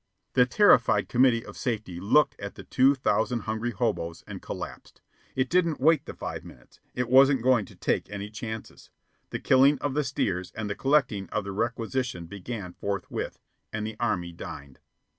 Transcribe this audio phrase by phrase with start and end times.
[0.33, 4.99] The terrified committee of safety looked at the two thousand hungry hoboes and collapsed.
[5.35, 6.79] It didn't wait the five minutes.
[6.95, 8.89] It wasn't going to take any chances.
[9.29, 13.37] The killing of the steers and the collecting of the requisition began forthwith,
[13.71, 14.79] and the Army dined.